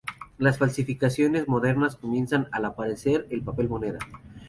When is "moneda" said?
3.69-3.99